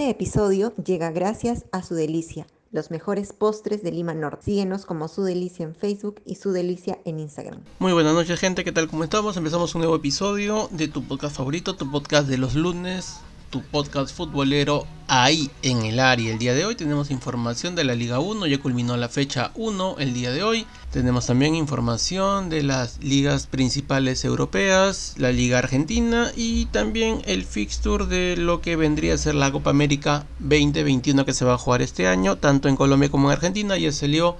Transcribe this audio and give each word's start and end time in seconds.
Este 0.00 0.12
episodio 0.12 0.74
llega 0.76 1.10
gracias 1.10 1.66
a 1.72 1.82
Su 1.82 1.94
Delicia, 1.94 2.46
los 2.72 2.90
mejores 2.90 3.34
postres 3.34 3.82
de 3.82 3.92
Lima 3.92 4.14
Norte. 4.14 4.46
Síguenos 4.46 4.86
como 4.86 5.08
Su 5.08 5.24
Delicia 5.24 5.62
en 5.62 5.74
Facebook 5.74 6.22
y 6.24 6.36
Su 6.36 6.52
Delicia 6.52 6.98
en 7.04 7.20
Instagram. 7.20 7.60
Muy 7.80 7.92
buenas 7.92 8.14
noches 8.14 8.40
gente, 8.40 8.64
¿qué 8.64 8.72
tal? 8.72 8.88
¿Cómo 8.88 9.04
estamos? 9.04 9.36
Empezamos 9.36 9.74
un 9.74 9.82
nuevo 9.82 9.94
episodio 9.94 10.70
de 10.70 10.88
tu 10.88 11.06
podcast 11.06 11.36
favorito, 11.36 11.76
tu 11.76 11.90
podcast 11.90 12.28
de 12.28 12.38
los 12.38 12.54
lunes, 12.54 13.20
tu 13.50 13.62
podcast 13.62 14.16
futbolero 14.16 14.86
ahí 15.08 15.50
en 15.62 15.82
el 15.82 15.98
área. 15.98 16.32
El 16.32 16.38
día 16.38 16.54
de 16.54 16.64
hoy 16.64 16.76
tenemos 16.76 17.10
información 17.10 17.74
de 17.74 17.82
la 17.82 17.96
Liga 17.96 18.20
1, 18.20 18.46
ya 18.46 18.58
culminó 18.58 18.96
la 18.96 19.08
fecha 19.08 19.50
1 19.56 19.96
el 19.98 20.14
día 20.14 20.30
de 20.30 20.44
hoy. 20.44 20.66
Tenemos 20.92 21.26
también 21.26 21.56
información 21.56 22.48
de 22.48 22.62
las 22.62 23.02
ligas 23.02 23.48
principales 23.48 24.24
europeas, 24.24 25.14
la 25.18 25.32
Liga 25.32 25.58
Argentina 25.58 26.30
y 26.36 26.66
también 26.66 27.22
el 27.26 27.44
fixture 27.44 28.06
de 28.06 28.36
lo 28.36 28.60
que 28.60 28.76
vendría 28.76 29.14
a 29.14 29.18
ser 29.18 29.34
la 29.34 29.50
Copa 29.50 29.70
América 29.70 30.26
2021 30.38 31.24
que 31.24 31.34
se 31.34 31.44
va 31.44 31.54
a 31.54 31.58
jugar 31.58 31.82
este 31.82 32.06
año, 32.06 32.36
tanto 32.38 32.68
en 32.68 32.76
Colombia 32.76 33.10
como 33.10 33.28
en 33.28 33.32
Argentina. 33.32 33.76
Ya 33.76 33.90
salió 33.90 34.36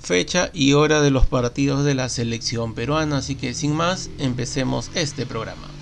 fecha 0.00 0.50
y 0.52 0.74
hora 0.74 1.00
de 1.00 1.10
los 1.10 1.26
partidos 1.26 1.84
de 1.84 1.94
la 1.94 2.08
selección 2.08 2.74
peruana, 2.74 3.18
así 3.18 3.34
que 3.34 3.52
sin 3.52 3.74
más, 3.74 4.10
empecemos 4.18 4.90
este 4.94 5.26
programa. 5.26 5.73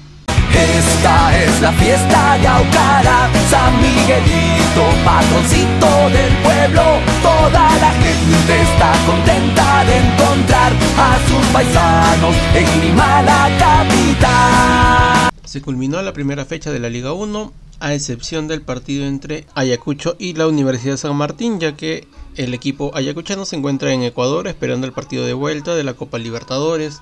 Esta 0.55 1.43
es 1.43 1.61
la 1.63 1.73
fiesta 1.73 2.39
de 2.39 2.47
Aucara, 2.47 3.31
San 3.49 3.75
Miguelito, 3.81 4.85
patroncito 5.05 6.11
del 6.11 6.33
pueblo. 6.43 7.01
Toda 7.23 7.79
la 7.79 7.91
gente 7.93 8.61
está 8.61 8.93
contenta 9.07 9.85
de 9.85 9.97
encontrar 9.97 10.73
a 10.99 11.19
sus 11.27 11.47
paisanos 11.53 12.37
en 12.55 12.81
Lima, 12.83 13.23
la 13.23 13.49
capital. 13.59 15.31
Se 15.45 15.63
culminó 15.63 16.03
la 16.03 16.13
primera 16.13 16.45
fecha 16.45 16.71
de 16.71 16.81
la 16.81 16.91
Liga 16.91 17.13
1, 17.13 17.53
a 17.81 17.95
excepción 17.95 18.47
del 18.47 18.63
partido 18.63 19.07
entre 19.07 19.47
Ayacucho 19.55 20.17
y 20.19 20.35
la 20.35 20.47
Universidad 20.47 20.99
San 20.99 21.17
Martín, 21.17 21.61
ya 21.61 21.77
que 21.77 22.07
el 22.37 22.55
equipo 22.55 22.93
ayacuchano 22.95 23.45
se 23.45 23.57
encuentra 23.57 23.93
en 23.93 24.03
Ecuador 24.03 24.47
esperando 24.49 24.87
el 24.87 24.93
partido 24.93 25.27
de 25.27 25.33
vuelta 25.33 25.75
de 25.75 25.85
la 25.85 25.95
Copa 25.95 26.19
Libertadores 26.19 27.01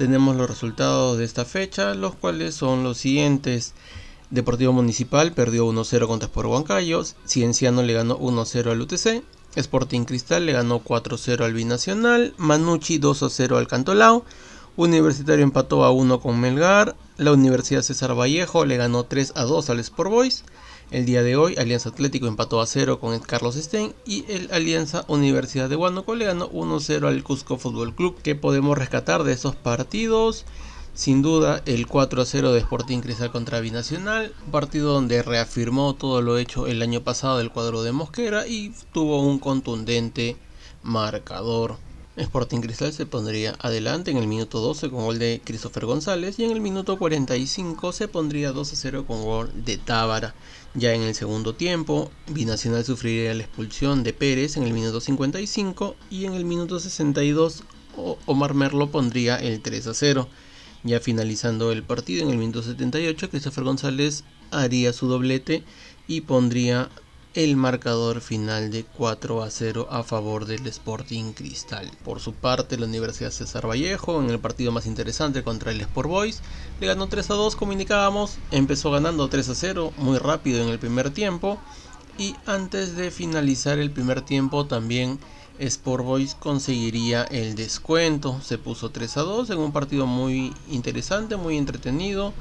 tenemos 0.00 0.34
los 0.34 0.48
resultados 0.48 1.18
de 1.18 1.24
esta 1.24 1.44
fecha, 1.44 1.92
los 1.92 2.14
cuales 2.14 2.54
son 2.54 2.82
los 2.82 2.96
siguientes. 2.96 3.74
Deportivo 4.30 4.72
Municipal 4.72 5.32
perdió 5.32 5.70
1-0 5.70 6.06
contra 6.06 6.26
Sport 6.26 6.48
Huancayo, 6.48 7.04
Cienciano 7.26 7.82
le 7.82 7.92
ganó 7.92 8.18
1-0 8.18 8.70
al 8.70 8.80
UTC, 8.80 9.22
Sporting 9.56 10.04
Cristal 10.04 10.46
le 10.46 10.52
ganó 10.52 10.82
4-0 10.82 11.44
al 11.44 11.52
Binacional, 11.52 12.32
Manucci 12.38 12.98
2-0 12.98 13.58
al 13.58 13.68
Cantolao, 13.68 14.24
Universitario 14.76 15.44
empató 15.44 15.84
a 15.84 15.90
1 15.90 16.18
con 16.20 16.40
Melgar, 16.40 16.96
la 17.18 17.32
Universidad 17.32 17.82
César 17.82 18.18
Vallejo 18.18 18.64
le 18.64 18.78
ganó 18.78 19.06
3-2 19.06 19.68
al 19.68 19.80
Sport 19.80 20.10
Boys, 20.10 20.44
el 20.90 21.06
día 21.06 21.22
de 21.22 21.36
hoy, 21.36 21.54
Alianza 21.56 21.90
Atlético 21.90 22.26
empató 22.26 22.60
a 22.60 22.66
0 22.66 22.98
con 22.98 23.18
Carlos 23.20 23.54
Stein 23.54 23.94
y 24.04 24.24
el 24.28 24.50
Alianza 24.52 25.04
Universidad 25.06 25.68
de 25.68 25.76
Huánuco 25.76 26.14
le 26.16 26.24
ganó 26.24 26.50
1-0 26.50 27.06
al 27.06 27.22
Cusco 27.22 27.58
Fútbol 27.58 27.94
Club. 27.94 28.16
¿Qué 28.22 28.34
podemos 28.34 28.76
rescatar 28.76 29.22
de 29.22 29.32
esos 29.32 29.54
partidos? 29.54 30.46
Sin 30.94 31.22
duda, 31.22 31.62
el 31.66 31.86
4-0 31.86 32.52
de 32.52 32.58
Sporting 32.58 32.98
Cristal 32.98 33.30
contra 33.30 33.60
Binacional, 33.60 34.34
un 34.44 34.50
partido 34.50 34.92
donde 34.92 35.22
reafirmó 35.22 35.94
todo 35.94 36.20
lo 36.22 36.38
hecho 36.38 36.66
el 36.66 36.82
año 36.82 37.02
pasado 37.02 37.38
del 37.38 37.52
cuadro 37.52 37.84
de 37.84 37.92
Mosquera 37.92 38.48
y 38.48 38.72
tuvo 38.92 39.22
un 39.22 39.38
contundente 39.38 40.36
marcador. 40.82 41.76
Sporting 42.16 42.60
Cristal 42.60 42.92
se 42.92 43.06
pondría 43.06 43.56
adelante 43.60 44.10
en 44.10 44.16
el 44.16 44.26
minuto 44.26 44.60
12 44.60 44.90
con 44.90 45.04
gol 45.04 45.18
de 45.20 45.40
Christopher 45.44 45.86
González 45.86 46.38
y 46.38 46.44
en 46.44 46.50
el 46.50 46.60
minuto 46.60 46.98
45 46.98 47.92
se 47.92 48.08
pondría 48.08 48.50
2 48.50 48.72
0 48.74 49.04
con 49.06 49.22
gol 49.22 49.50
de 49.64 49.78
Tábara. 49.78 50.34
Ya 50.74 50.92
en 50.92 51.02
el 51.02 51.14
segundo 51.14 51.54
tiempo, 51.54 52.10
Binacional 52.26 52.84
sufriría 52.84 53.32
la 53.34 53.44
expulsión 53.44 54.02
de 54.02 54.12
Pérez 54.12 54.56
en 54.56 54.64
el 54.64 54.72
minuto 54.72 55.00
55 55.00 55.94
y 56.10 56.24
en 56.24 56.34
el 56.34 56.44
minuto 56.44 56.80
62 56.80 57.62
Omar 58.26 58.54
Merlo 58.54 58.90
pondría 58.90 59.36
el 59.36 59.60
3 59.62 59.86
a 59.86 59.94
0. 59.94 60.28
Ya 60.82 60.98
finalizando 60.98 61.70
el 61.70 61.84
partido 61.84 62.22
en 62.22 62.30
el 62.30 62.38
minuto 62.38 62.62
78, 62.62 63.30
Christopher 63.30 63.64
González 63.64 64.24
haría 64.50 64.92
su 64.92 65.06
doblete 65.06 65.62
y 66.08 66.22
pondría 66.22 66.90
el 67.34 67.54
marcador 67.54 68.20
final 68.20 68.72
de 68.72 68.84
4 68.84 69.42
a 69.42 69.50
0 69.50 69.86
a 69.90 70.02
favor 70.02 70.46
del 70.46 70.66
Sporting 70.66 71.32
Cristal. 71.32 71.88
Por 72.04 72.18
su 72.18 72.32
parte, 72.32 72.76
la 72.76 72.86
Universidad 72.86 73.30
César 73.30 73.68
Vallejo, 73.68 74.20
en 74.20 74.30
el 74.30 74.40
partido 74.40 74.72
más 74.72 74.86
interesante 74.86 75.44
contra 75.44 75.70
el 75.70 75.80
Sport 75.80 76.08
Boys, 76.08 76.40
le 76.80 76.88
ganó 76.88 77.06
3 77.06 77.30
a 77.30 77.34
2, 77.34 77.54
como 77.54 77.72
indicábamos, 77.72 78.38
empezó 78.50 78.90
ganando 78.90 79.28
3 79.28 79.48
a 79.48 79.54
0 79.54 79.92
muy 79.98 80.18
rápido 80.18 80.60
en 80.60 80.70
el 80.70 80.80
primer 80.80 81.10
tiempo. 81.10 81.58
Y 82.18 82.34
antes 82.46 82.96
de 82.96 83.12
finalizar 83.12 83.78
el 83.78 83.92
primer 83.92 84.22
tiempo 84.22 84.66
también 84.66 85.20
Sport 85.60 86.04
Boys 86.04 86.34
conseguiría 86.34 87.22
el 87.22 87.54
descuento, 87.54 88.40
se 88.42 88.58
puso 88.58 88.90
3 88.90 89.18
a 89.18 89.20
2 89.22 89.50
en 89.50 89.58
un 89.58 89.72
partido 89.72 90.04
muy 90.06 90.52
interesante, 90.68 91.36
muy 91.36 91.56
entretenido 91.56 92.34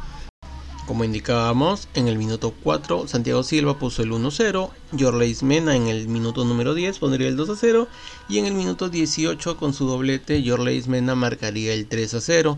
como 0.89 1.03
indicábamos, 1.03 1.87
en 1.93 2.07
el 2.07 2.17
minuto 2.17 2.51
4 2.63 3.07
Santiago 3.07 3.43
Silva 3.43 3.77
puso 3.77 4.01
el 4.01 4.09
1-0, 4.11 4.71
Jorleis 4.99 5.43
Mena 5.43 5.75
en 5.75 5.85
el 5.85 6.07
minuto 6.07 6.45
número 6.45 6.73
10 6.73 6.97
pondría 6.97 7.27
el 7.27 7.37
2-0 7.37 7.85
y 8.27 8.39
en 8.39 8.47
el 8.47 8.55
minuto 8.55 8.89
18 8.89 9.55
con 9.55 9.75
su 9.75 9.85
doblete 9.85 10.43
Jorleis 10.43 10.87
Mena 10.87 11.13
marcaría 11.13 11.75
el 11.75 11.87
3-0. 11.87 12.57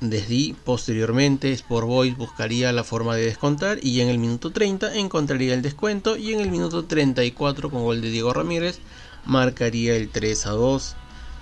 Desde 0.00 0.56
posteriormente 0.64 1.52
Sport 1.52 1.86
Boys 1.86 2.16
buscaría 2.16 2.72
la 2.72 2.82
forma 2.82 3.14
de 3.14 3.26
descontar 3.26 3.78
y 3.80 4.00
en 4.00 4.08
el 4.08 4.18
minuto 4.18 4.50
30 4.50 4.96
encontraría 4.96 5.54
el 5.54 5.62
descuento 5.62 6.16
y 6.16 6.32
en 6.32 6.40
el 6.40 6.50
minuto 6.50 6.86
34 6.86 7.70
con 7.70 7.84
gol 7.84 8.00
de 8.00 8.10
Diego 8.10 8.32
Ramírez 8.32 8.80
marcaría 9.26 9.94
el 9.94 10.08
3 10.08 10.42
2. 10.42 10.96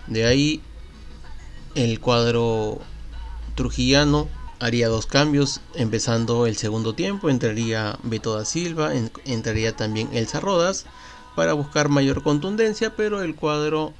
De 0.08 0.26
ahí 0.26 0.60
el 1.74 2.00
cuadro 2.00 2.82
trujillano 3.54 4.28
haría 4.62 4.88
dos 4.88 5.06
cambios, 5.06 5.60
empezando 5.74 6.46
el 6.46 6.56
segundo 6.56 6.94
tiempo, 6.94 7.28
entraría 7.28 7.98
Beto 8.04 8.36
da 8.36 8.44
Silva, 8.44 8.92
entraría 9.24 9.76
también 9.76 10.08
Elsa 10.12 10.38
Rodas 10.38 10.86
para 11.34 11.52
buscar 11.52 11.88
mayor 11.88 12.22
contundencia, 12.22 12.94
pero 12.94 13.22
el 13.22 13.34
cuadro 13.34 13.92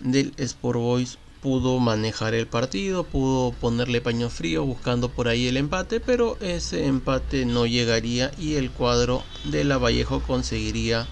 del 0.00 0.32
Sport 0.38 0.78
Boys 0.78 1.18
pudo 1.42 1.78
manejar 1.80 2.32
el 2.32 2.46
partido, 2.46 3.04
pudo 3.04 3.52
ponerle 3.52 4.00
paño 4.00 4.30
frío 4.30 4.64
buscando 4.64 5.10
por 5.10 5.28
ahí 5.28 5.48
el 5.48 5.58
empate, 5.58 6.00
pero 6.00 6.38
ese 6.40 6.86
empate 6.86 7.44
no 7.44 7.66
llegaría 7.66 8.32
y 8.38 8.54
el 8.54 8.70
cuadro 8.70 9.22
de 9.44 9.64
la 9.64 9.76
Vallejo 9.76 10.22
conseguiría 10.22 11.06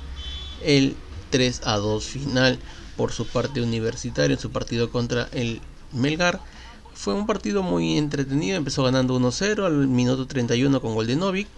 el 0.63 0.97
3 1.29 1.61
a 1.65 1.77
2 1.77 2.05
final. 2.05 2.59
Por 2.97 3.13
su 3.13 3.27
parte 3.27 3.61
universitaria 3.61 4.35
en 4.35 4.41
su 4.41 4.51
partido 4.51 4.91
contra 4.91 5.29
el 5.33 5.61
Melgar 5.93 6.41
fue 6.95 7.15
un 7.15 7.27
partido 7.27 7.63
muy 7.63 7.99
entretenido, 7.99 8.57
empezó 8.57 8.85
ganando 8.85 9.19
1-0 9.19 9.65
al 9.65 9.89
minuto 9.89 10.27
31 10.27 10.81
con 10.81 10.95
gol 10.95 11.07
de 11.07 11.17
Novik 11.17 11.49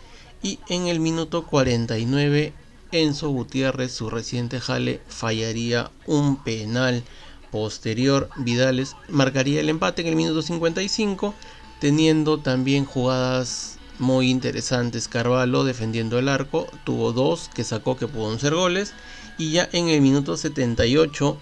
y 0.43 0.59
en 0.69 0.87
el 0.87 1.01
minuto 1.01 1.47
49 1.47 2.53
Enzo 2.93 3.31
Gutiérrez, 3.31 3.93
su 3.93 4.11
reciente 4.11 4.61
jale, 4.61 5.01
fallaría 5.09 5.91
un 6.07 6.37
penal. 6.43 7.03
Posterior, 7.51 8.29
Vidales 8.37 8.97
marcaría 9.09 9.61
el 9.61 9.69
empate 9.69 10.03
en 10.03 10.09
el 10.09 10.17
minuto 10.17 10.43
55, 10.43 11.33
teniendo 11.81 12.39
también 12.39 12.85
jugadas 12.85 13.79
muy 13.99 14.31
interesantes. 14.31 15.09
Carvalho 15.09 15.65
defendiendo 15.65 16.19
el 16.19 16.29
arco, 16.29 16.67
tuvo 16.85 17.13
dos 17.13 17.51
que 17.55 17.65
sacó 17.65 17.97
que 17.97 18.09
pudo 18.09 18.39
ser 18.39 18.55
goles. 18.55 18.93
Y 19.39 19.53
ya 19.53 19.69
en 19.73 19.89
el 19.89 20.01
minuto 20.01 20.37
78, 20.37 21.39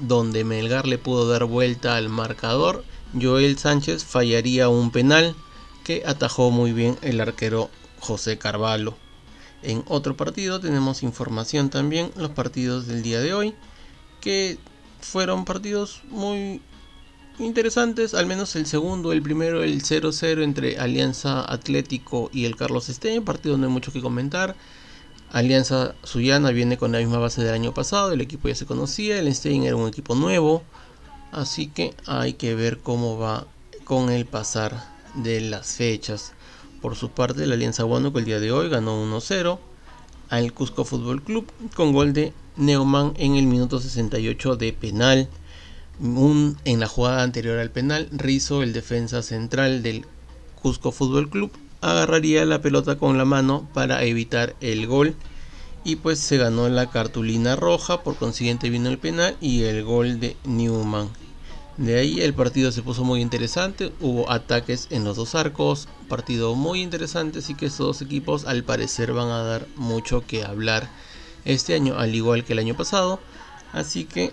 donde 0.00 0.44
Melgar 0.44 0.86
le 0.86 0.98
pudo 0.98 1.28
dar 1.28 1.44
vuelta 1.44 1.96
al 1.96 2.08
marcador, 2.08 2.84
Joel 3.20 3.58
Sánchez 3.58 4.04
fallaría 4.04 4.68
un 4.68 4.90
penal 4.90 5.34
que 5.84 6.02
atajó 6.06 6.50
muy 6.50 6.72
bien 6.72 6.96
el 7.02 7.20
arquero 7.20 7.70
José 8.00 8.38
Carvalho. 8.38 8.96
En 9.62 9.82
otro 9.88 10.16
partido 10.16 10.60
tenemos 10.60 11.02
información 11.02 11.70
también, 11.70 12.10
los 12.16 12.30
partidos 12.30 12.86
del 12.86 13.02
día 13.02 13.20
de 13.20 13.32
hoy, 13.32 13.54
que 14.20 14.58
fueron 15.00 15.44
partidos 15.44 16.02
muy 16.10 16.60
interesantes, 17.38 18.14
al 18.14 18.26
menos 18.26 18.56
el 18.56 18.66
segundo, 18.66 19.12
el 19.12 19.22
primero, 19.22 19.62
el 19.62 19.82
0-0 19.82 20.42
entre 20.42 20.78
Alianza 20.78 21.50
Atlético 21.50 22.30
y 22.32 22.44
el 22.44 22.56
Carlos 22.56 22.86
Stein, 22.86 23.24
partido 23.24 23.56
no 23.56 23.66
hay 23.66 23.72
mucho 23.72 23.92
que 23.92 24.00
comentar. 24.00 24.54
Alianza 25.32 25.94
Suyana 26.04 26.50
viene 26.50 26.78
con 26.78 26.92
la 26.92 26.98
misma 26.98 27.18
base 27.18 27.42
del 27.42 27.54
año 27.54 27.74
pasado, 27.74 28.12
el 28.12 28.20
equipo 28.20 28.48
ya 28.48 28.54
se 28.54 28.66
conocía, 28.66 29.18
el 29.18 29.34
Stein 29.34 29.64
era 29.64 29.76
un 29.76 29.88
equipo 29.88 30.14
nuevo, 30.14 30.62
Así 31.34 31.66
que 31.66 31.94
hay 32.06 32.34
que 32.34 32.54
ver 32.54 32.78
cómo 32.78 33.18
va 33.18 33.48
con 33.82 34.08
el 34.08 34.24
pasar 34.24 34.84
de 35.14 35.40
las 35.40 35.74
fechas. 35.74 36.32
Por 36.80 36.94
su 36.94 37.10
parte, 37.10 37.44
la 37.48 37.54
Alianza 37.54 37.84
Huánuco 37.84 38.20
el 38.20 38.24
día 38.24 38.38
de 38.38 38.52
hoy 38.52 38.68
ganó 38.68 39.04
1-0 39.04 39.58
al 40.30 40.52
Cusco 40.52 40.84
Fútbol 40.84 41.22
Club 41.22 41.50
con 41.74 41.92
gol 41.92 42.12
de 42.12 42.32
Neumann 42.56 43.14
en 43.16 43.34
el 43.34 43.46
minuto 43.46 43.80
68 43.80 44.54
de 44.54 44.72
penal. 44.74 45.28
en 46.00 46.80
la 46.80 46.86
jugada 46.86 47.24
anterior 47.24 47.58
al 47.58 47.70
penal, 47.72 48.08
Rizo, 48.12 48.62
el 48.62 48.72
defensa 48.72 49.20
central 49.20 49.82
del 49.82 50.06
Cusco 50.62 50.92
Fútbol 50.92 51.28
Club, 51.28 51.50
agarraría 51.80 52.44
la 52.44 52.62
pelota 52.62 52.96
con 52.96 53.18
la 53.18 53.24
mano 53.24 53.68
para 53.74 54.04
evitar 54.04 54.54
el 54.60 54.86
gol 54.86 55.16
y 55.82 55.96
pues 55.96 56.20
se 56.20 56.36
ganó 56.36 56.68
la 56.68 56.90
cartulina 56.90 57.56
roja, 57.56 58.04
por 58.04 58.14
consiguiente 58.14 58.70
vino 58.70 58.88
el 58.88 58.98
penal 58.98 59.36
y 59.40 59.64
el 59.64 59.82
gol 59.82 60.20
de 60.20 60.36
Newman. 60.44 61.23
De 61.76 61.98
ahí 61.98 62.20
el 62.20 62.34
partido 62.34 62.70
se 62.70 62.82
puso 62.82 63.02
muy 63.02 63.20
interesante, 63.20 63.92
hubo 64.00 64.30
ataques 64.30 64.86
en 64.90 65.02
los 65.02 65.16
dos 65.16 65.34
arcos, 65.34 65.88
partido 66.08 66.54
muy 66.54 66.80
interesante, 66.80 67.40
así 67.40 67.56
que 67.56 67.66
estos 67.66 67.86
dos 67.86 68.02
equipos 68.02 68.44
al 68.44 68.62
parecer 68.62 69.12
van 69.12 69.28
a 69.28 69.42
dar 69.42 69.66
mucho 69.74 70.24
que 70.24 70.44
hablar 70.44 70.88
este 71.44 71.74
año, 71.74 71.98
al 71.98 72.14
igual 72.14 72.44
que 72.44 72.52
el 72.52 72.60
año 72.60 72.76
pasado, 72.76 73.18
así 73.72 74.04
que 74.04 74.32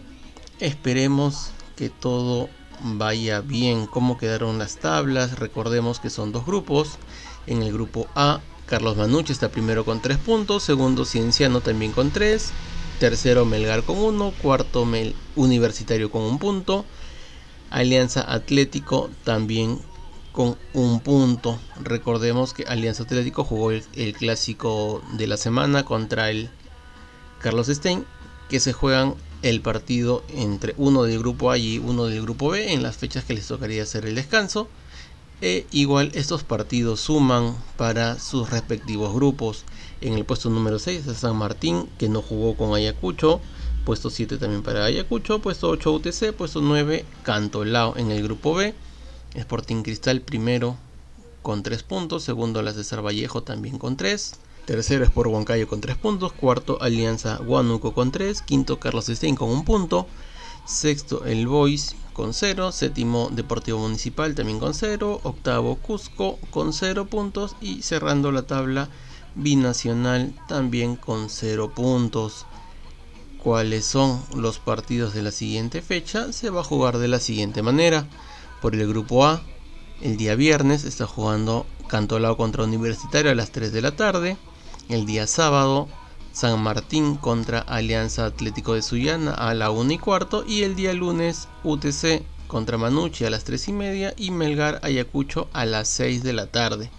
esperemos 0.59 1.49
que 1.75 1.89
todo 1.89 2.47
vaya 2.83 3.41
bien. 3.41 3.87
¿Cómo 3.87 4.19
quedaron 4.19 4.59
las 4.59 4.77
tablas? 4.77 5.39
Recordemos 5.39 5.99
que 5.99 6.11
son 6.11 6.31
dos 6.31 6.45
grupos, 6.45 6.99
en 7.47 7.63
el 7.63 7.73
grupo 7.73 8.07
A 8.13 8.39
Carlos 8.67 8.97
Manucci 8.97 9.33
está 9.33 9.49
primero 9.49 9.83
con 9.83 9.99
3 9.99 10.19
puntos, 10.19 10.61
segundo 10.61 11.05
Cienciano 11.05 11.61
también 11.61 11.91
con 11.91 12.11
3, 12.11 12.51
tercero 12.99 13.45
Melgar 13.45 13.83
con 13.83 13.97
1, 13.97 14.33
cuarto 14.43 14.85
Mel 14.85 15.15
Universitario 15.35 16.11
con 16.11 16.21
1 16.21 16.37
punto, 16.37 16.85
Alianza 17.71 18.21
Atlético 18.31 19.09
también 19.23 19.79
con 20.31 20.57
un 20.73 20.99
punto. 20.99 21.59
Recordemos 21.81 22.53
que 22.53 22.63
Alianza 22.63 23.03
Atlético 23.03 23.43
jugó 23.43 23.71
el, 23.71 24.13
clásico 24.13 25.01
de 25.13 25.27
la 25.27 25.37
semana 25.37 25.83
contra 25.83 26.29
el 26.29 26.49
Carlos 27.39 27.67
Stein, 27.67 28.05
que 28.49 28.59
se 28.59 28.73
juegan 28.73 29.15
el 29.41 29.61
partido 29.61 30.23
entre 30.29 30.75
uno 30.77 31.03
del 31.03 31.19
grupo 31.19 31.49
A 31.49 31.57
y 31.57 31.79
uno 31.79 32.05
del 32.05 32.21
grupo 32.21 32.49
B 32.49 32.73
en 32.73 32.83
las 32.83 32.97
fechas 32.97 33.23
que 33.23 33.33
les 33.33 33.47
tocaría 33.47 33.83
hacer 33.83 34.05
el 34.05 34.15
descanso. 34.15 34.67
E 35.41 35.65
igual 35.71 36.11
estos 36.13 36.43
partidos 36.43 36.99
suman 36.99 37.55
para 37.75 38.19
sus 38.19 38.51
respectivos 38.51 39.11
grupos. 39.13 39.63
En 39.99 40.13
el 40.13 40.23
puesto 40.23 40.49
número 40.49 40.77
6 40.77 40.99
está 40.99 41.15
San 41.15 41.35
Martín, 41.35 41.89
que 41.97 42.09
no 42.09 42.21
jugó 42.21 42.55
con 42.55 42.75
Ayacucho. 42.75 43.41
Puesto 43.85 44.09
7 44.09 44.37
también 44.37 44.63
para 44.63 44.85
Ayacucho. 44.85 45.39
Puesto 45.39 45.69
8 45.69 45.91
UTC. 45.91 46.33
Puesto 46.33 46.61
9 46.61 47.05
Cantolao. 47.23 47.97
En 47.97 48.11
el 48.11 48.23
grupo 48.23 48.53
B, 48.55 48.73
Sporting 49.35 49.83
Cristal 49.83 50.21
primero 50.21 50.77
con 51.41 51.63
3 51.63 51.83
puntos. 51.83 52.23
Segundo 52.23 52.61
la 52.61 52.73
César 52.73 53.05
Vallejo 53.05 53.43
también 53.43 53.77
con 53.77 53.97
3. 53.97 54.33
Tercero 54.65 55.03
es 55.03 55.09
por 55.09 55.27
Huancayo 55.27 55.67
con 55.67 55.81
3 55.81 55.97
puntos. 55.97 56.33
Cuarto 56.33 56.81
Alianza 56.81 57.41
Huánuco 57.41 57.93
con 57.93 58.11
3. 58.11 58.41
Quinto 58.41 58.79
Carlos 58.79 59.05
Stein 59.07 59.35
con 59.35 59.49
1 59.49 59.63
punto. 59.63 60.07
Sexto 60.65 61.25
el 61.25 61.47
Boys 61.47 61.95
con 62.13 62.33
0, 62.33 62.71
séptimo 62.71 63.29
Deportivo 63.31 63.79
Municipal 63.79 64.35
también 64.35 64.59
con 64.59 64.73
0, 64.73 65.21
octavo 65.23 65.75
Cusco 65.77 66.37
con 66.51 66.71
0 66.71 67.07
puntos 67.07 67.55
y 67.61 67.81
cerrando 67.81 68.31
la 68.31 68.43
tabla 68.43 68.89
Binacional 69.33 70.33
también 70.47 70.97
con 70.97 71.29
0 71.29 71.71
puntos. 71.73 72.45
¿Cuáles 73.43 73.85
son 73.85 74.23
los 74.35 74.59
partidos 74.59 75.15
de 75.15 75.23
la 75.23 75.31
siguiente 75.31 75.81
fecha? 75.81 76.31
Se 76.31 76.51
va 76.51 76.61
a 76.61 76.63
jugar 76.63 76.99
de 76.99 77.07
la 77.07 77.19
siguiente 77.19 77.63
manera. 77.63 78.07
Por 78.61 78.75
el 78.75 78.87
grupo 78.87 79.25
A, 79.25 79.41
el 79.99 80.15
día 80.15 80.35
viernes 80.35 80.83
está 80.83 81.07
jugando 81.07 81.65
Cantolao 81.87 82.37
contra 82.37 82.63
Universitario 82.63 83.31
a 83.31 83.35
las 83.35 83.51
3 83.51 83.73
de 83.73 83.81
la 83.81 83.95
tarde. 83.95 84.37
El 84.89 85.07
día 85.07 85.25
sábado, 85.25 85.87
San 86.31 86.61
Martín 86.61 87.15
contra 87.15 87.61
Alianza 87.61 88.27
Atlético 88.27 88.75
de 88.75 88.83
Sullana 88.83 89.33
a 89.33 89.55
la 89.55 89.71
1 89.71 89.93
y 89.93 89.97
cuarto 89.97 90.45
y 90.47 90.61
el 90.61 90.75
día 90.75 90.93
lunes 90.93 91.47
UTC 91.63 92.21
contra 92.45 92.77
Manucci 92.77 93.25
a 93.25 93.31
las 93.31 93.43
3 93.43 93.69
y 93.69 93.73
media 93.73 94.13
y 94.17 94.29
Melgar 94.29 94.79
Ayacucho 94.83 95.49
a 95.51 95.65
las 95.65 95.87
6 95.87 96.21
de 96.21 96.33
la 96.33 96.45
tarde. 96.45 96.91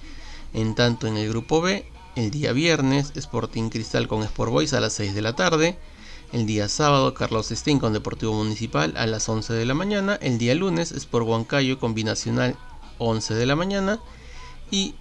En 0.55 0.75
tanto 0.75 1.07
en 1.07 1.17
el 1.19 1.29
grupo 1.29 1.61
B, 1.61 1.87
el 2.17 2.33
día 2.33 2.53
viernes 2.53 3.13
Sporting 3.15 3.69
Cristal 3.69 4.09
con 4.09 4.25
Sport 4.25 4.51
Boys 4.51 4.73
a 4.73 4.81
las 4.81 4.95
6 4.95 5.15
de 5.15 5.23
la 5.23 5.37
tarde. 5.37 5.79
El 6.33 6.47
día 6.47 6.67
sábado 6.71 7.13
Carlos 7.13 7.51
Stein 7.51 7.79
con 7.79 7.93
Deportivo 7.93 8.33
Municipal 8.33 8.95
a 8.97 9.07
las 9.07 9.29
11 9.29 9.53
de 9.53 9.67
la 9.67 9.75
mañana. 9.75 10.15
El 10.15 10.39
día 10.39 10.55
lunes 10.55 10.91
Sport 10.91 11.27
Huancayo 11.27 11.79
con 11.79 11.93
Binacional 11.93 12.57
11 12.97 13.35
de 13.35 13.45
la 13.45 13.55
mañana. 13.55 14.01
Y 14.71 14.95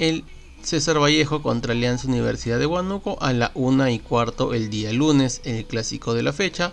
el 0.00 0.24
César 0.60 1.00
Vallejo 1.00 1.40
contra 1.40 1.70
Alianza 1.70 2.08
Universidad 2.08 2.58
de 2.58 2.66
Huánuco 2.66 3.16
a 3.20 3.32
la 3.32 3.52
1 3.54 3.90
y 3.90 4.00
cuarto 4.00 4.54
el 4.54 4.70
día 4.70 4.92
lunes, 4.92 5.40
el 5.44 5.66
clásico 5.66 6.14
de 6.14 6.24
la 6.24 6.32
fecha. 6.32 6.72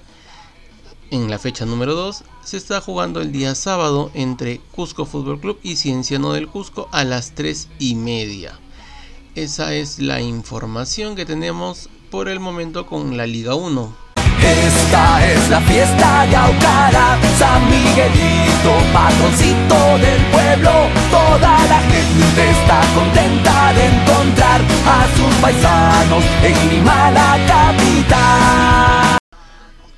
En 1.12 1.30
la 1.30 1.38
fecha 1.38 1.68
número 1.68 1.94
2 1.94 2.24
se 2.44 2.58
está 2.58 2.81
jugando 2.81 3.22
el 3.22 3.31
día 3.31 3.54
sábado 3.54 4.10
entre 4.16 4.60
Cusco 4.72 5.06
Fútbol 5.06 5.40
Club 5.40 5.60
y 5.62 5.75
Cienciano 5.75 6.34
del 6.34 6.48
Cusco 6.48 6.90
a 6.92 7.04
las 7.04 7.36
3 7.36 7.68
y 7.78 7.94
media. 7.94 8.60
Esa 9.36 9.75
es 9.75 10.00
la 10.00 10.19
información 10.19 11.16
que 11.16 11.28
tenemos 11.28 11.90
por 12.12 12.28
el 12.28 12.42
momento 12.42 12.86
con 12.86 13.16
la 13.16 13.25
Liga 13.25 13.56
1. 13.56 13.96
Esta 14.44 15.31
es 15.31 15.50
la 15.50 15.62
fiesta 15.62 16.25
Yaucara, 16.30 17.18
San 17.40 17.63
Miguelito, 17.69 18.74
patroncito 18.92 19.98
del 19.98 20.22
pueblo. 20.25 20.90
Toda 21.10 21.66
la 21.68 21.80
gente 21.80 22.50
está 22.50 22.81
contenta 22.94 23.74
de 23.74 23.86
encontrar 23.86 24.62
a 24.86 25.08
sus 25.16 25.34
paisanos 25.36 26.24
en 26.44 26.69
Lima, 26.69 27.12
la 27.12 27.40
capital. 27.48 29.18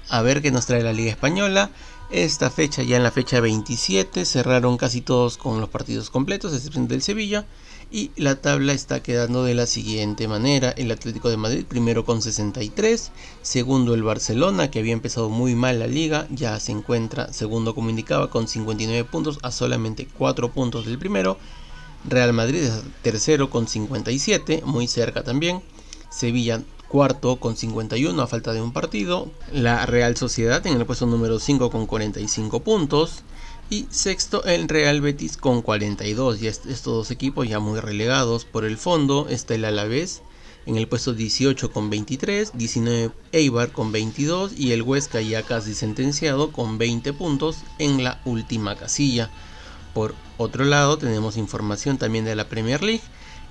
A 0.10 0.22
ver 0.22 0.44
qué 0.44 0.52
nos 0.52 0.68
trae 0.68 0.84
la 0.84 0.94
Liga 0.94 1.10
Española. 1.10 1.72
Esta 2.12 2.52
fecha, 2.52 2.84
ya 2.84 2.98
en 2.98 3.04
la 3.04 3.10
fecha 3.10 3.40
27, 3.40 4.26
cerraron 4.26 4.78
casi 4.78 5.02
todos 5.02 5.38
con 5.38 5.60
los 5.60 5.70
partidos 5.70 6.12
completos, 6.12 6.54
excepción 6.54 6.88
del 6.88 7.02
Sevilla. 7.02 7.46
Y 7.94 8.10
la 8.16 8.38
tabla 8.42 8.74
está 8.74 9.04
quedando 9.04 9.44
de 9.44 9.54
la 9.54 9.68
siguiente 9.68 10.28
manera. 10.28 10.72
El 10.72 10.90
Atlético 10.92 11.30
de 11.30 11.38
Madrid 11.38 11.64
primero 11.64 12.06
con 12.06 12.24
63. 12.24 13.12
Segundo 13.44 13.94
el 13.94 14.02
Barcelona 14.02 14.72
que 14.72 14.80
había 14.80 14.94
empezado 14.94 15.30
muy 15.30 15.54
mal 15.54 15.78
la 15.78 15.86
liga. 15.86 16.26
Ya 16.32 16.60
se 16.60 16.72
encuentra 16.72 17.32
segundo 17.32 17.76
como 17.76 17.92
indicaba 17.92 18.32
con 18.32 18.48
59 18.48 19.04
puntos 19.04 19.38
a 19.44 19.52
solamente 19.52 20.08
4 20.18 20.52
puntos 20.52 20.88
del 20.88 20.98
primero. 20.98 21.38
Real 22.10 22.34
Madrid 22.34 22.64
es 22.64 22.82
tercero 23.04 23.52
con 23.52 23.68
57. 23.68 24.64
Muy 24.66 24.88
cerca 24.88 25.24
también. 25.24 25.62
Sevilla 26.10 26.64
cuarto 26.88 27.36
con 27.36 27.56
51 27.56 28.20
a 28.20 28.26
falta 28.26 28.54
de 28.54 28.62
un 28.64 28.74
partido. 28.74 29.30
La 29.52 29.86
Real 29.86 30.18
Sociedad 30.18 30.66
en 30.66 30.78
el 30.78 30.86
puesto 30.88 31.06
número 31.06 31.38
5 31.38 31.70
con 31.70 31.86
45 31.86 32.60
puntos. 32.62 33.24
Y 33.70 33.88
sexto 33.90 34.44
el 34.44 34.68
Real 34.68 35.02
Betis 35.02 35.38
con 35.38 35.62
42. 35.62 36.42
Y 36.42 36.48
estos 36.48 36.84
dos 36.84 37.12
equipos 37.12 37.48
ya 37.48 37.60
muy 37.60 37.80
relegados 37.80 38.46
por 38.46 38.66
el 38.66 38.78
fondo. 38.78 39.28
Está 39.30 39.56
el 39.56 39.66
Alavés 39.66 40.22
en 40.66 40.78
el 40.78 40.88
puesto 40.88 41.14
18 41.14 41.72
con 41.72 41.90
23. 41.90 42.52
19 42.54 43.12
Eibar 43.32 43.72
con 43.72 43.92
22. 43.92 44.54
Y 44.58 44.74
el 44.74 44.84
Huesca 44.84 45.22
ya 45.22 45.44
casi 45.44 45.74
sentenciado 45.74 46.52
con 46.52 46.78
20 46.78 47.14
puntos 47.14 47.58
en 47.80 48.04
la 48.04 48.22
última 48.26 48.76
casilla. 48.76 49.32
Por 49.94 50.16
otro 50.38 50.66
lado 50.66 50.98
tenemos 50.98 51.38
información 51.38 51.98
también 51.98 52.26
de 52.26 52.36
la 52.36 52.50
Premier 52.50 52.84
League. 52.84 53.04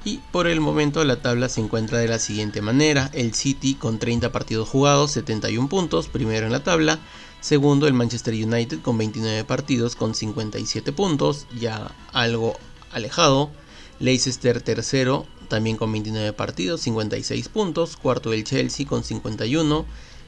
Y 0.04 0.18
por 0.32 0.48
el 0.48 0.60
momento 0.60 1.04
la 1.04 1.22
tabla 1.22 1.48
se 1.48 1.60
encuentra 1.60 1.98
de 1.98 2.08
la 2.08 2.18
siguiente 2.18 2.60
manera. 2.60 3.10
El 3.12 3.34
City 3.34 3.74
con 3.74 3.98
30 3.98 4.32
partidos 4.32 4.68
jugados, 4.68 5.12
71 5.12 5.68
puntos, 5.68 6.08
primero 6.08 6.46
en 6.46 6.52
la 6.52 6.64
tabla. 6.64 6.98
Segundo, 7.42 7.88
el 7.88 7.92
Manchester 7.92 8.34
United 8.34 8.82
con 8.82 8.96
29 8.96 9.42
partidos 9.42 9.96
con 9.96 10.14
57 10.14 10.92
puntos, 10.92 11.48
ya 11.58 11.90
algo 12.12 12.56
alejado. 12.92 13.50
Leicester 13.98 14.62
tercero, 14.62 15.26
también 15.48 15.76
con 15.76 15.90
29 15.90 16.34
partidos, 16.34 16.82
56 16.82 17.48
puntos. 17.48 17.96
Cuarto, 17.96 18.32
el 18.32 18.44
Chelsea 18.44 18.86
con 18.86 19.02
51, 19.02 19.84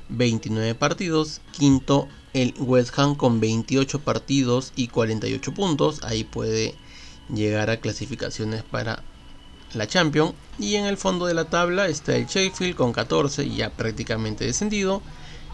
29 0.08 0.74
partidos. 0.74 1.40
Quinto, 1.52 2.08
el 2.32 2.52
West 2.58 2.98
Ham 2.98 3.14
con 3.14 3.38
28 3.38 4.00
partidos 4.00 4.72
y 4.74 4.88
48 4.88 5.54
puntos. 5.54 6.02
Ahí 6.02 6.24
puede 6.24 6.74
llegar 7.32 7.70
a 7.70 7.76
clasificaciones 7.76 8.64
para 8.64 9.04
la 9.72 9.86
Champions. 9.86 10.34
Y 10.58 10.74
en 10.74 10.86
el 10.86 10.96
fondo 10.96 11.26
de 11.26 11.34
la 11.34 11.44
tabla 11.44 11.86
está 11.86 12.16
el 12.16 12.26
Sheffield 12.26 12.74
con 12.74 12.92
14, 12.92 13.48
ya 13.50 13.70
prácticamente 13.70 14.44
descendido 14.44 15.00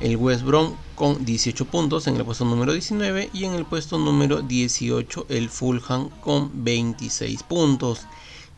el 0.01 0.17
West 0.17 0.43
Brom 0.43 0.75
con 0.95 1.25
18 1.25 1.67
puntos 1.67 2.07
en 2.07 2.17
el 2.17 2.25
puesto 2.25 2.45
número 2.45 2.73
19 2.73 3.31
y 3.33 3.45
en 3.45 3.55
el 3.55 3.65
puesto 3.65 3.99
número 3.99 4.43
18 4.43 5.27
el 5.29 5.51
Fulham 5.51 6.09
con 6.21 6.65
26 6.65 7.43
puntos. 7.45 8.07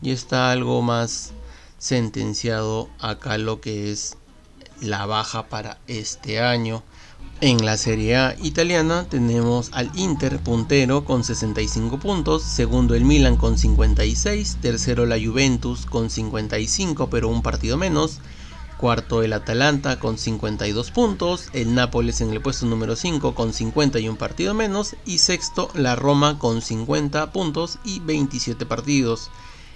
Y 0.01 0.11
está 0.11 0.51
algo 0.51 0.81
más 0.81 1.33
sentenciado 1.77 2.89
acá 2.99 3.37
lo 3.37 3.61
que 3.61 3.91
es 3.91 4.17
la 4.81 5.05
baja 5.05 5.47
para 5.47 5.79
este 5.87 6.39
año. 6.39 6.83
En 7.41 7.65
la 7.65 7.75
Serie 7.75 8.15
A 8.15 8.35
italiana 8.41 9.05
tenemos 9.09 9.69
al 9.73 9.91
Inter 9.95 10.39
puntero 10.39 11.03
con 11.03 11.25
65 11.25 11.99
puntos, 11.99 12.41
segundo 12.43 12.95
el 12.95 13.03
Milan 13.03 13.35
con 13.35 13.57
56, 13.57 14.59
tercero 14.61 15.05
la 15.05 15.17
Juventus 15.19 15.85
con 15.85 16.09
55 16.09 17.09
pero 17.09 17.27
un 17.27 17.41
partido 17.41 17.75
menos, 17.75 18.19
Cuarto 18.83 19.23
el 19.23 19.31
Atalanta 19.31 19.97
con 19.97 20.17
52 20.17 20.91
puntos, 20.91 21.47
el 21.53 21.73
Nápoles 21.73 22.19
en 22.19 22.31
el 22.31 22.41
puesto 22.41 22.65
número 22.65 22.97
5 22.97 23.33
con 23.33 23.53
51 23.53 24.17
partidos 24.17 24.53
menos 24.57 24.97
y 25.05 25.19
sexto 25.19 25.69
la 25.73 25.95
Roma 25.95 26.37
con 26.37 26.61
50 26.61 27.31
puntos 27.31 27.79
y 27.85 28.01
27 28.01 28.65
partidos. 28.65 29.29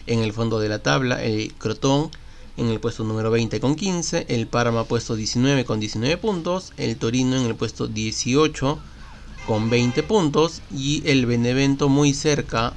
En 0.08 0.20
el 0.20 0.34
fondo 0.34 0.60
de 0.60 0.68
la 0.68 0.80
tabla 0.80 1.24
el 1.24 1.54
Crotón 1.54 2.12
en 2.58 2.68
el 2.68 2.82
puesto 2.82 3.06
número 3.06 3.32
20 3.32 3.62
con 3.62 3.76
15, 3.76 4.26
el 4.28 4.46
Parma 4.46 4.84
puesto 4.84 5.16
19 5.16 5.64
con 5.64 5.80
19 5.80 6.18
puntos, 6.18 6.74
el 6.76 6.98
Torino 6.98 7.38
en 7.38 7.46
el 7.46 7.56
puesto 7.56 7.88
18 7.88 8.78
con 9.48 9.70
20 9.70 10.04
puntos 10.04 10.62
y 10.70 11.02
el 11.10 11.26
Benevento 11.26 11.88
muy 11.88 12.14
cerca. 12.14 12.74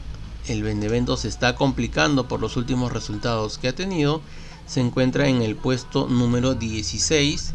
El 0.47 0.63
Benevento 0.63 1.17
se 1.17 1.27
está 1.27 1.57
complicando 1.57 2.29
por 2.29 2.41
los 2.41 2.57
últimos 2.57 2.93
resultados 2.93 3.59
que 3.59 3.67
ha 3.67 3.75
tenido. 3.75 4.23
Se 4.71 4.81
encuentra 4.81 5.27
en 5.27 5.43
el 5.43 5.57
puesto 5.57 6.07
número 6.07 6.55
16 6.55 7.55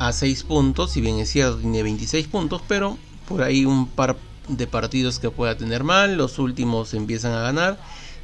a 0.00 0.10
6 0.10 0.42
puntos, 0.42 0.90
si 0.90 1.00
bien 1.00 1.20
es 1.20 1.30
cierto 1.30 1.58
tiene 1.58 1.84
26 1.84 2.26
puntos, 2.26 2.62
pero 2.66 2.98
por 3.28 3.42
ahí 3.44 3.64
un 3.64 3.86
par 3.86 4.16
de 4.48 4.66
partidos 4.66 5.20
que 5.20 5.30
pueda 5.30 5.56
tener 5.56 5.84
mal, 5.84 6.16
los 6.16 6.40
últimos 6.40 6.94
empiezan 6.94 7.30
a 7.30 7.42
ganar 7.42 7.78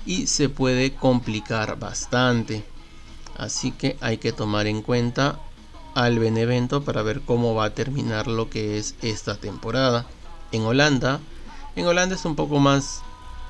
y 0.04 0.26
se 0.26 0.48
puede 0.48 0.92
complicar 0.96 1.78
bastante. 1.78 2.64
Así 3.38 3.70
que 3.70 3.96
hay 4.00 4.18
que 4.18 4.32
tomar 4.32 4.66
en 4.66 4.82
cuenta 4.82 5.38
al 5.94 6.18
Benevento 6.18 6.82
para 6.82 7.02
ver 7.02 7.20
cómo 7.20 7.54
va 7.54 7.66
a 7.66 7.74
terminar 7.74 8.26
lo 8.26 8.50
que 8.50 8.78
es 8.78 8.96
esta 9.00 9.36
temporada. 9.36 10.06
En 10.50 10.62
Holanda, 10.62 11.20
en 11.76 11.86
Holanda 11.86 12.16
es 12.16 12.24
un 12.24 12.34
poco 12.34 12.58
más 12.58 13.02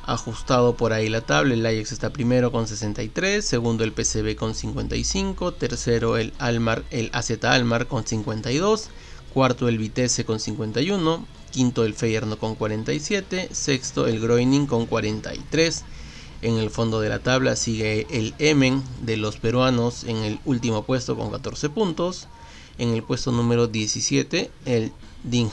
ajustado 0.04 0.76
por 0.76 0.92
ahí 0.92 1.08
la 1.08 1.20
tabla. 1.20 1.54
El 1.54 1.64
Ajax 1.64 1.92
está 1.92 2.10
primero 2.10 2.52
con 2.52 2.66
63, 2.66 3.44
segundo 3.44 3.84
el 3.84 3.92
PCB 3.92 4.36
con 4.36 4.54
55, 4.54 5.52
tercero 5.52 6.16
el 6.16 6.32
Almar, 6.38 6.84
el 6.90 7.10
AZ 7.12 7.32
Almar 7.44 7.86
con 7.86 8.06
52, 8.06 8.90
cuarto 9.32 9.68
el 9.68 9.78
Vitesse 9.78 10.24
con 10.24 10.40
51, 10.40 11.26
quinto 11.50 11.84
el 11.84 11.94
Feyenoord 11.94 12.38
con 12.38 12.54
47, 12.54 13.48
sexto 13.52 14.06
el 14.06 14.20
Groening 14.20 14.66
con 14.66 14.86
43. 14.86 15.84
En 16.42 16.58
el 16.58 16.70
fondo 16.70 17.00
de 17.00 17.08
la 17.08 17.20
tabla 17.20 17.54
sigue 17.54 18.06
el 18.10 18.34
Emen 18.40 18.82
de 19.02 19.16
los 19.16 19.36
peruanos 19.36 20.02
en 20.02 20.16
el 20.16 20.40
último 20.44 20.82
puesto 20.82 21.16
con 21.16 21.30
14 21.30 21.70
puntos. 21.70 22.26
En 22.78 22.88
el 22.88 23.04
puesto 23.04 23.30
número 23.30 23.68
17 23.68 24.50
el 24.64 24.92
Ding 25.22 25.50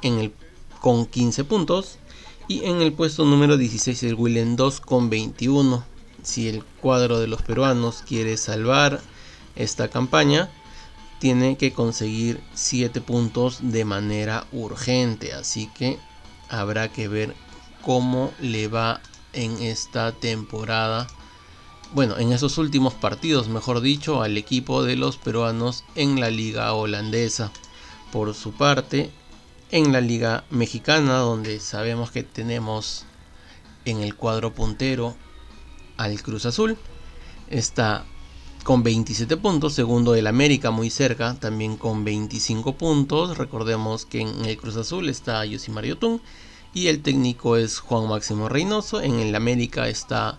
en 0.00 0.18
el, 0.18 0.32
con 0.80 1.04
15 1.04 1.44
puntos. 1.44 1.98
Y 2.46 2.64
en 2.66 2.82
el 2.82 2.92
puesto 2.92 3.24
número 3.24 3.56
16 3.56 4.02
el 4.02 4.14
Willem 4.14 4.56
2 4.56 4.80
con 4.80 5.08
21. 5.08 5.82
Si 6.22 6.48
el 6.48 6.62
cuadro 6.62 7.18
de 7.18 7.26
los 7.26 7.40
peruanos 7.40 8.02
quiere 8.06 8.36
salvar 8.36 9.00
esta 9.56 9.88
campaña, 9.88 10.50
tiene 11.20 11.56
que 11.56 11.72
conseguir 11.72 12.42
7 12.52 13.00
puntos 13.00 13.58
de 13.62 13.86
manera 13.86 14.46
urgente. 14.52 15.32
Así 15.32 15.70
que 15.74 15.98
habrá 16.50 16.92
que 16.92 17.08
ver 17.08 17.34
cómo 17.80 18.30
le 18.40 18.68
va 18.68 19.00
en 19.32 19.62
esta 19.62 20.12
temporada. 20.12 21.06
Bueno, 21.94 22.18
en 22.18 22.30
esos 22.30 22.58
últimos 22.58 22.92
partidos, 22.92 23.48
mejor 23.48 23.80
dicho, 23.80 24.20
al 24.20 24.36
equipo 24.36 24.82
de 24.82 24.96
los 24.96 25.16
peruanos 25.16 25.84
en 25.94 26.20
la 26.20 26.28
liga 26.28 26.74
holandesa. 26.74 27.52
Por 28.12 28.34
su 28.34 28.52
parte, 28.52 29.10
en 29.74 29.92
la 29.92 30.00
liga 30.00 30.44
mexicana, 30.50 31.16
donde 31.16 31.58
sabemos 31.58 32.12
que 32.12 32.22
tenemos 32.22 33.06
en 33.84 33.98
el 34.02 34.14
cuadro 34.14 34.54
puntero 34.54 35.16
al 35.96 36.22
Cruz 36.22 36.46
Azul, 36.46 36.78
está 37.50 38.04
con 38.62 38.84
27 38.84 39.36
puntos, 39.36 39.74
segundo 39.74 40.14
el 40.14 40.28
América 40.28 40.70
muy 40.70 40.90
cerca, 40.90 41.34
también 41.40 41.76
con 41.76 42.04
25 42.04 42.76
puntos. 42.76 43.36
Recordemos 43.36 44.06
que 44.06 44.20
en 44.20 44.44
el 44.44 44.56
Cruz 44.56 44.76
Azul 44.76 45.08
está 45.08 45.44
Yosimar 45.44 45.84
Yotun 45.84 46.22
y 46.72 46.86
el 46.86 47.02
técnico 47.02 47.56
es 47.56 47.80
Juan 47.80 48.08
Máximo 48.08 48.48
Reynoso. 48.48 49.00
En 49.02 49.18
el 49.18 49.34
América 49.34 49.88
está 49.88 50.38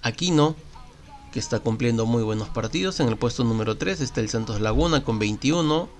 Aquino, 0.00 0.56
que 1.32 1.38
está 1.38 1.60
cumpliendo 1.60 2.06
muy 2.06 2.22
buenos 2.22 2.48
partidos. 2.48 2.98
En 3.00 3.08
el 3.08 3.18
puesto 3.18 3.44
número 3.44 3.76
3 3.76 4.00
está 4.00 4.22
el 4.22 4.30
Santos 4.30 4.62
Laguna 4.62 5.04
con 5.04 5.18
21. 5.18 5.98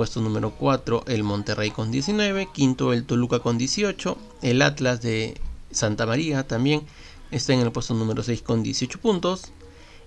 Puesto 0.00 0.22
número 0.22 0.52
4 0.52 1.04
el 1.08 1.24
Monterrey 1.24 1.72
con 1.72 1.90
19. 1.90 2.48
Quinto 2.54 2.94
el 2.94 3.04
Toluca 3.04 3.40
con 3.40 3.58
18. 3.58 4.16
El 4.40 4.62
Atlas 4.62 5.02
de 5.02 5.38
Santa 5.70 6.06
María 6.06 6.48
también 6.48 6.86
está 7.30 7.52
en 7.52 7.60
el 7.60 7.70
puesto 7.70 7.92
número 7.92 8.22
6 8.22 8.40
con 8.40 8.62
18 8.62 8.98
puntos. 8.98 9.52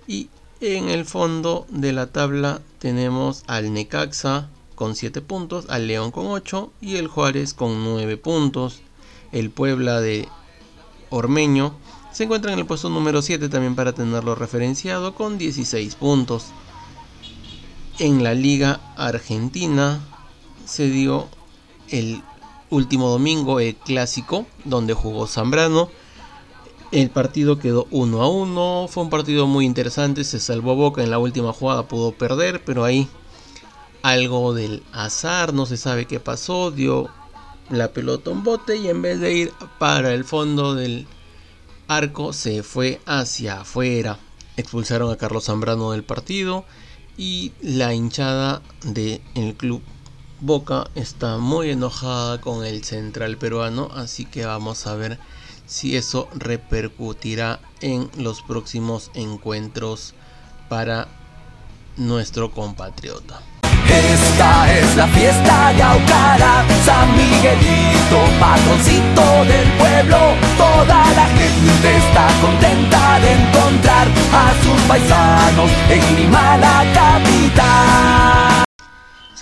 Y 0.08 0.30
en 0.62 0.90
el 0.90 1.06
fondo 1.06 1.68
de 1.70 1.94
la 1.94 2.08
tabla 2.08 2.60
tenemos 2.80 3.44
al 3.46 3.72
Necaxa 3.72 4.50
con 4.74 4.96
7 4.96 5.22
puntos, 5.22 5.68
al 5.70 5.86
León 5.86 6.10
con 6.10 6.26
8 6.26 6.74
y 6.82 6.96
el 6.96 7.08
Juárez 7.08 7.54
con 7.54 7.84
9 7.84 8.18
puntos. 8.18 8.82
El 9.32 9.52
Puebla 9.52 10.02
de 10.02 10.28
Ormeño 11.12 11.76
se 12.12 12.24
encuentra 12.24 12.52
en 12.52 12.58
el 12.58 12.66
puesto 12.66 12.90
número 12.90 13.22
7 13.22 13.48
también 13.48 13.76
para 13.76 13.94
tenerlo 13.94 14.34
referenciado 14.34 15.14
con 15.14 15.38
16 15.38 15.94
puntos. 15.94 16.48
En 18.00 18.24
la 18.24 18.34
Liga 18.34 18.82
Argentina 18.98 20.02
se 20.66 20.90
dio 20.90 21.28
el 21.90 22.24
último 22.72 23.08
domingo 23.10 23.60
el 23.60 23.76
clásico 23.76 24.48
donde 24.66 24.96
jugó 24.96 25.28
Zambrano. 25.28 25.90
El 26.92 27.12
partido 27.12 27.60
quedó 27.60 27.86
1 27.92 28.24
a 28.24 28.30
1, 28.30 28.88
fue 28.90 29.04
un 29.04 29.12
partido 29.12 29.46
muy 29.46 29.66
interesante, 29.66 30.24
se 30.24 30.40
salvó 30.40 30.76
Boca 30.76 31.04
en 31.04 31.12
la 31.12 31.20
última 31.20 31.54
jugada, 31.54 31.88
pudo 31.88 32.14
perder, 32.14 32.64
pero 32.66 32.84
ahí 32.84 33.08
algo 34.02 34.56
del 34.56 34.82
azar, 34.92 35.54
no 35.54 35.68
se 35.68 35.78
sabe 35.78 36.06
qué 36.06 36.20
pasó, 36.20 36.72
dio 36.72 37.10
la 37.70 37.94
pelota 37.94 38.32
un 38.32 38.44
bote 38.44 38.76
y 38.76 38.88
en 38.88 39.04
vez 39.04 39.20
de 39.20 39.34
ir 39.34 39.54
para 39.78 40.14
el 40.14 40.24
fondo 40.24 40.74
del 40.74 41.06
arco 41.88 42.34
se 42.34 42.64
fue 42.64 43.02
hacia 43.06 43.62
afuera. 43.62 44.18
Expulsaron 44.58 45.12
a 45.12 45.16
Carlos 45.16 45.46
Zambrano 45.46 45.92
del 45.92 46.04
partido 46.04 46.66
y 47.18 47.52
la 47.62 47.94
hinchada 47.94 48.62
del 48.84 49.22
club 49.58 49.82
Boca 50.40 50.88
está 50.96 51.38
muy 51.38 51.70
enojada 51.70 52.42
con 52.42 52.66
el 52.66 52.84
central 52.84 53.38
peruano, 53.38 53.90
así 53.96 54.26
que 54.26 54.46
vamos 54.46 54.88
a 54.88 54.96
ver 54.96 55.18
si 55.66 55.96
eso 55.96 56.28
repercutirá 56.34 57.62
en 57.80 58.10
los 58.18 58.42
próximos 58.42 59.10
encuentros 59.14 60.14
para 60.68 61.08
nuestro 61.96 62.52
compatriota. 62.52 63.42
Esta 63.88 64.78
es 64.78 64.96
la 64.96 65.08
fiesta 65.08 65.72
Yaucara, 65.78 66.66
San 66.84 67.16
Miguelito, 67.16 68.20
del 69.46 69.72
pueblo. 69.78 70.53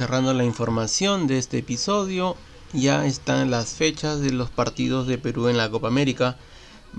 Cerrando 0.02 0.34
la 0.34 0.44
información 0.44 1.28
de 1.28 1.38
este 1.38 1.60
episodio, 1.60 2.36
ya 2.74 3.06
están 3.06 3.52
las 3.52 3.76
fechas 3.76 4.20
de 4.20 4.32
los 4.32 4.50
partidos 4.50 5.06
de 5.06 5.20
Perú 5.20 5.48
en 5.48 5.58
la 5.58 5.70
Copa 5.70 5.90
América. 5.90 6.40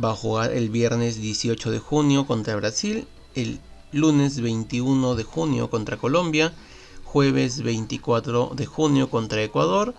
Va 0.00 0.12
a 0.12 0.14
jugar 0.14 0.52
el 0.52 0.70
viernes 0.70 1.20
18 1.20 1.72
de 1.72 1.80
junio 1.80 2.28
contra 2.28 2.54
Brasil, 2.54 3.08
el 3.34 3.58
lunes 3.90 4.40
21 4.40 5.16
de 5.16 5.24
junio 5.24 5.68
contra 5.68 5.96
Colombia 5.96 6.54
jueves 7.02 7.64
24 7.64 8.52
de 8.54 8.66
junio 8.66 9.10
contra 9.10 9.42
Ecuador 9.42 9.96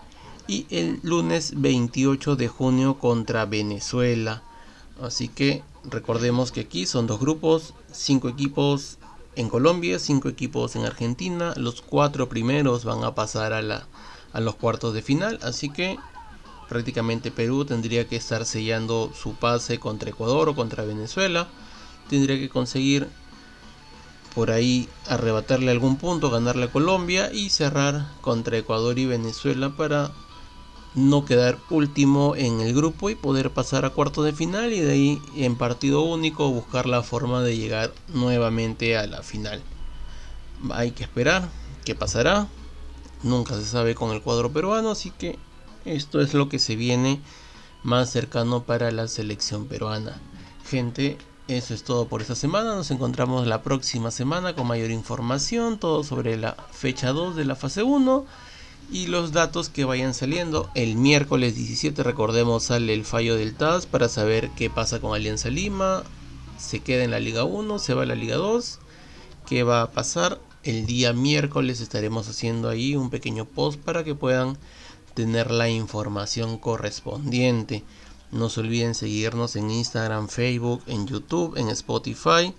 y 0.48 0.66
el 0.70 1.02
lunes 1.04 1.56
28 1.58 2.38
de 2.38 2.48
junio 2.48 3.00
contra 3.00 3.46
Venezuela. 3.46 4.44
Así 5.02 5.28
que 5.28 5.62
recordemos 5.84 6.54
que 6.54 6.62
aquí 6.62 6.86
son 6.86 7.06
dos 7.06 7.20
grupos, 7.20 7.74
cinco 7.92 8.30
equipos 8.30 8.98
en 9.36 9.50
Colombia, 9.50 10.00
cinco 10.00 10.30
equipos 10.30 10.76
en 10.76 10.86
Argentina. 10.86 11.54
Los 11.58 11.82
cuatro 11.82 12.30
primeros 12.30 12.86
van 12.86 13.04
a 13.04 13.16
pasar 13.16 13.54
a, 13.54 13.62
la, 13.62 13.88
a 14.32 14.40
los 14.40 14.56
cuartos 14.56 14.94
de 14.94 15.02
final. 15.02 15.40
Así 15.42 15.70
que 15.70 15.98
prácticamente 16.70 17.32
Perú 17.32 17.66
tendría 17.66 18.08
que 18.08 18.16
estar 18.16 18.46
sellando 18.46 19.12
su 19.14 19.36
pase 19.36 19.80
contra 19.80 20.10
Ecuador 20.10 20.50
o 20.50 20.56
contra 20.56 20.86
Venezuela. 20.86 21.48
Tendría 22.10 22.38
que 22.38 22.50
conseguir 22.50 23.08
por 24.36 24.52
ahí 24.52 24.90
arrebatarle 25.08 25.72
algún 25.72 25.98
punto, 25.98 26.30
ganarle 26.30 26.66
a 26.66 26.72
Colombia 26.72 27.32
y 27.32 27.50
cerrar 27.50 28.08
contra 28.22 28.58
Ecuador 28.58 28.98
y 28.98 29.06
Venezuela 29.06 29.76
para 29.76 30.12
no 30.96 31.26
quedar 31.26 31.58
último 31.70 32.36
en 32.36 32.62
el 32.62 32.74
grupo 32.74 33.10
y 33.10 33.16
poder 33.16 33.50
pasar 33.50 33.86
a 33.86 33.90
cuartos 33.90 34.26
de 34.26 34.34
final 34.34 34.74
y 34.74 34.80
de 34.80 34.92
ahí 34.92 35.22
en 35.36 35.56
partido 35.56 36.02
único 36.02 36.50
buscar 36.52 36.86
la 36.86 37.02
forma 37.02 37.42
de 37.42 37.58
llegar 37.58 37.94
nuevamente 38.14 38.98
a 38.98 39.08
la 39.08 39.24
final. 39.24 39.62
Hay 40.72 40.92
que 40.92 41.04
esperar 41.04 41.50
qué 41.84 41.96
pasará. 41.96 42.48
Nunca 43.24 43.56
se 43.56 43.66
sabe 43.66 43.96
con 43.96 44.12
el 44.12 44.22
cuadro 44.22 44.52
peruano, 44.52 44.92
así 44.92 45.12
que 45.12 45.40
esto 45.86 46.22
es 46.22 46.34
lo 46.34 46.50
que 46.50 46.60
se 46.60 46.76
viene 46.76 47.22
más 47.82 48.10
cercano 48.10 48.64
para 48.64 48.92
la 48.92 49.08
selección 49.08 49.66
peruana. 49.66 50.22
Gente, 50.70 51.18
eso 51.48 51.74
es 51.74 51.84
todo 51.84 52.08
por 52.08 52.22
esta 52.22 52.36
semana. 52.36 52.76
Nos 52.76 52.92
encontramos 52.92 53.48
la 53.48 53.64
próxima 53.64 54.12
semana 54.12 54.56
con 54.56 54.68
mayor 54.68 54.92
información, 54.92 55.80
todo 55.80 56.04
sobre 56.04 56.38
la 56.38 56.56
fecha 56.72 57.12
2 57.12 57.36
de 57.36 57.46
la 57.46 57.56
fase 57.56 57.84
1 57.84 58.26
y 58.92 59.08
los 59.08 59.32
datos 59.32 59.70
que 59.70 59.86
vayan 59.86 60.14
saliendo. 60.14 60.70
El 60.76 60.96
miércoles 60.96 61.56
17, 61.56 62.04
recordemos, 62.04 62.64
sale 62.64 62.94
el 62.94 63.06
fallo 63.06 63.36
del 63.36 63.56
TAS 63.56 63.86
para 63.86 64.10
saber 64.10 64.50
qué 64.56 64.70
pasa 64.70 65.00
con 65.00 65.16
Alianza 65.16 65.50
Lima. 65.50 66.04
Se 66.58 66.80
queda 66.80 67.04
en 67.04 67.12
la 67.12 67.20
Liga 67.20 67.44
1, 67.44 67.80
se 67.80 67.94
va 67.94 68.04
a 68.04 68.06
la 68.06 68.16
Liga 68.16 68.36
2. 68.36 68.80
qué 69.48 69.64
va 69.64 69.82
a 69.82 69.92
pasar. 69.92 70.40
El 70.64 70.86
día 70.86 71.12
miércoles 71.12 71.82
estaremos 71.82 72.30
haciendo 72.30 72.70
ahí 72.70 72.96
un 72.96 73.10
pequeño 73.10 73.46
post 73.46 73.80
para 73.80 74.04
que 74.04 74.16
puedan 74.16 74.58
tener 75.14 75.52
la 75.52 75.70
información 75.70 76.58
correspondiente. 76.58 77.84
No 78.32 78.50
se 78.50 78.62
olviden 78.62 78.96
seguirnos 78.96 79.56
en 79.56 79.70
Instagram, 79.70 80.28
Facebook, 80.28 80.82
en 80.88 81.06
YouTube, 81.06 81.58
en 81.58 81.70
Spotify. 81.70 82.54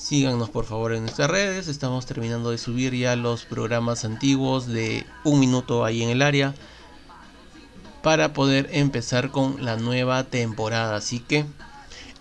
Síganos 0.00 0.48
por 0.48 0.64
favor 0.64 0.94
en 0.94 1.02
nuestras 1.02 1.30
redes. 1.30 1.68
Estamos 1.68 2.06
terminando 2.06 2.50
de 2.50 2.56
subir 2.56 2.94
ya 2.94 3.16
los 3.16 3.44
programas 3.44 4.06
antiguos 4.06 4.66
de 4.66 5.04
un 5.24 5.38
minuto 5.38 5.84
ahí 5.84 6.02
en 6.02 6.08
el 6.08 6.22
área 6.22 6.54
para 8.02 8.32
poder 8.32 8.70
empezar 8.72 9.30
con 9.30 9.62
la 9.62 9.76
nueva 9.76 10.24
temporada. 10.24 10.96
Así 10.96 11.20
que 11.20 11.44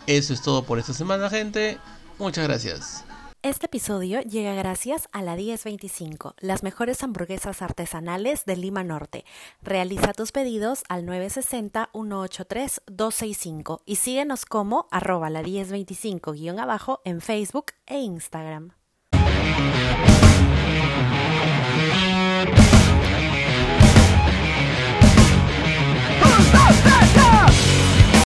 eso 0.08 0.34
es 0.34 0.42
todo 0.42 0.64
por 0.64 0.78
esta 0.78 0.94
semana, 0.94 1.30
gente. 1.30 1.78
Muchas 2.20 2.44
gracias. 2.50 3.06
Este 3.42 3.68
episodio 3.68 4.20
llega 4.20 4.54
gracias 4.54 5.08
a 5.14 5.22
la 5.22 5.38
1025, 5.38 6.36
las 6.42 6.62
mejores 6.62 7.02
hamburguesas 7.04 7.62
artesanales 7.62 8.44
de 8.44 8.58
Lima 8.58 8.84
Norte. 8.84 9.24
Realiza 9.62 10.12
tus 10.12 10.34
pedidos 10.34 10.84
al 10.90 11.06
960-183-265 11.06 13.80
y 13.86 13.96
síguenos 13.96 14.44
como 14.44 14.90
arroba 14.92 15.30
la 15.30 15.42
1025 15.42 16.34
abajo 16.60 17.00
en 17.06 17.22
Facebook 17.22 17.68
e 17.88 18.00
Instagram. 18.00 18.74